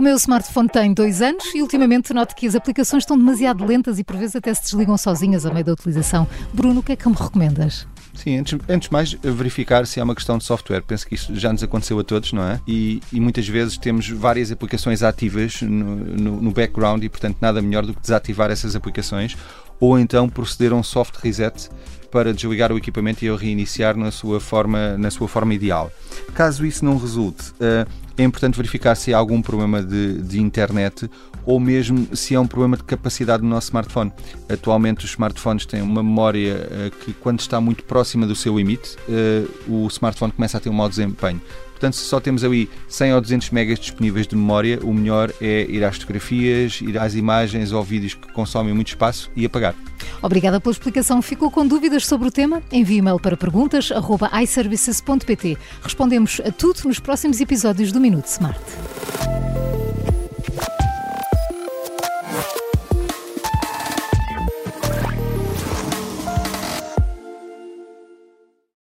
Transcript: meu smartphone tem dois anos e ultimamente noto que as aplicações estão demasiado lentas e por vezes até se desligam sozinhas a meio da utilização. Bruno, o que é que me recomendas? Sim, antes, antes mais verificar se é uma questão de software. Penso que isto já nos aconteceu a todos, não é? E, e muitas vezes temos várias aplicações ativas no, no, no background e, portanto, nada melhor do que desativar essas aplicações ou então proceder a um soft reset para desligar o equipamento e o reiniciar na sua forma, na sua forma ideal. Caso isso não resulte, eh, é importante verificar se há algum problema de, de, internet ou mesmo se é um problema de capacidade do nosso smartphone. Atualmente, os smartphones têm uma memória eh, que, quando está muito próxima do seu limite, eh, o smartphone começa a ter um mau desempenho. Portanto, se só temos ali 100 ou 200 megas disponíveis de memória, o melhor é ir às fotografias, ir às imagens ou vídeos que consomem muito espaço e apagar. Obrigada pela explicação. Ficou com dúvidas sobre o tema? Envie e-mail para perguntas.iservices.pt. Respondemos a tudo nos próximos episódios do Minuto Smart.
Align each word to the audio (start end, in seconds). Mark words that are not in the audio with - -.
meu 0.00 0.16
smartphone 0.16 0.68
tem 0.68 0.94
dois 0.94 1.20
anos 1.20 1.44
e 1.54 1.60
ultimamente 1.60 2.14
noto 2.14 2.34
que 2.34 2.46
as 2.46 2.54
aplicações 2.54 3.02
estão 3.02 3.16
demasiado 3.18 3.64
lentas 3.64 3.98
e 3.98 4.04
por 4.04 4.16
vezes 4.16 4.36
até 4.36 4.52
se 4.54 4.62
desligam 4.62 4.96
sozinhas 4.96 5.44
a 5.44 5.52
meio 5.52 5.64
da 5.64 5.72
utilização. 5.72 6.26
Bruno, 6.52 6.80
o 6.80 6.82
que 6.82 6.92
é 6.92 6.96
que 6.96 7.08
me 7.08 7.14
recomendas? 7.14 7.86
Sim, 8.14 8.38
antes, 8.38 8.58
antes 8.68 8.88
mais 8.90 9.12
verificar 9.12 9.86
se 9.86 9.98
é 9.98 10.04
uma 10.04 10.14
questão 10.14 10.36
de 10.38 10.44
software. 10.44 10.82
Penso 10.82 11.06
que 11.06 11.14
isto 11.14 11.34
já 11.34 11.52
nos 11.52 11.62
aconteceu 11.62 11.98
a 11.98 12.04
todos, 12.04 12.32
não 12.32 12.42
é? 12.42 12.60
E, 12.66 13.00
e 13.12 13.20
muitas 13.20 13.48
vezes 13.48 13.78
temos 13.78 14.08
várias 14.08 14.52
aplicações 14.52 15.02
ativas 15.02 15.62
no, 15.62 15.96
no, 15.96 16.42
no 16.42 16.52
background 16.52 17.02
e, 17.04 17.08
portanto, 17.08 17.38
nada 17.40 17.62
melhor 17.62 17.86
do 17.86 17.94
que 17.94 18.00
desativar 18.00 18.50
essas 18.50 18.76
aplicações 18.76 19.36
ou 19.80 19.98
então 19.98 20.28
proceder 20.28 20.72
a 20.72 20.76
um 20.76 20.82
soft 20.82 21.16
reset 21.16 21.68
para 22.12 22.32
desligar 22.32 22.70
o 22.70 22.76
equipamento 22.76 23.24
e 23.24 23.30
o 23.30 23.36
reiniciar 23.36 23.96
na 23.96 24.10
sua 24.10 24.38
forma, 24.38 24.98
na 24.98 25.10
sua 25.10 25.26
forma 25.26 25.54
ideal. 25.54 25.90
Caso 26.34 26.64
isso 26.66 26.84
não 26.84 26.98
resulte, 26.98 27.52
eh, 27.58 27.86
é 28.18 28.22
importante 28.22 28.56
verificar 28.56 28.94
se 28.94 29.14
há 29.14 29.18
algum 29.18 29.40
problema 29.40 29.82
de, 29.82 30.20
de, 30.22 30.40
internet 30.40 31.10
ou 31.44 31.58
mesmo 31.58 32.14
se 32.14 32.34
é 32.34 32.40
um 32.40 32.46
problema 32.46 32.76
de 32.76 32.84
capacidade 32.84 33.42
do 33.42 33.48
nosso 33.48 33.68
smartphone. 33.68 34.12
Atualmente, 34.48 35.04
os 35.04 35.10
smartphones 35.12 35.64
têm 35.66 35.80
uma 35.80 36.02
memória 36.02 36.68
eh, 36.70 36.90
que, 37.04 37.12
quando 37.14 37.40
está 37.40 37.60
muito 37.60 37.82
próxima 37.84 38.26
do 38.26 38.36
seu 38.36 38.56
limite, 38.56 38.96
eh, 39.08 39.44
o 39.66 39.86
smartphone 39.88 40.32
começa 40.32 40.58
a 40.58 40.60
ter 40.60 40.68
um 40.68 40.74
mau 40.74 40.88
desempenho. 40.88 41.40
Portanto, 41.82 41.96
se 41.96 42.04
só 42.04 42.20
temos 42.20 42.44
ali 42.44 42.70
100 42.86 43.14
ou 43.14 43.20
200 43.20 43.50
megas 43.50 43.80
disponíveis 43.80 44.28
de 44.28 44.36
memória, 44.36 44.78
o 44.84 44.94
melhor 44.94 45.32
é 45.40 45.62
ir 45.68 45.82
às 45.82 45.96
fotografias, 45.96 46.80
ir 46.80 46.96
às 46.96 47.16
imagens 47.16 47.72
ou 47.72 47.82
vídeos 47.82 48.14
que 48.14 48.32
consomem 48.32 48.72
muito 48.72 48.88
espaço 48.88 49.28
e 49.34 49.44
apagar. 49.44 49.74
Obrigada 50.22 50.60
pela 50.60 50.72
explicação. 50.72 51.20
Ficou 51.20 51.50
com 51.50 51.66
dúvidas 51.66 52.06
sobre 52.06 52.28
o 52.28 52.30
tema? 52.30 52.62
Envie 52.70 52.98
e-mail 52.98 53.18
para 53.18 53.36
perguntas.iservices.pt. 53.36 55.58
Respondemos 55.82 56.40
a 56.46 56.52
tudo 56.52 56.82
nos 56.84 57.00
próximos 57.00 57.40
episódios 57.40 57.90
do 57.90 58.00
Minuto 58.00 58.26
Smart. 58.26 58.60